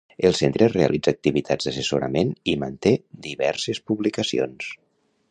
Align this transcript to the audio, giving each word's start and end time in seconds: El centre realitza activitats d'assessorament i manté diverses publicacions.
El 0.27 0.35
centre 0.37 0.67
realitza 0.71 1.11
activitats 1.15 1.67
d'assessorament 1.67 2.31
i 2.53 2.55
manté 2.63 2.93
diverses 3.27 3.83
publicacions. 3.91 4.71